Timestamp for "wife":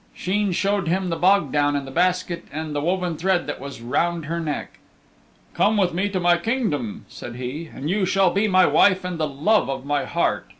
8.65-9.03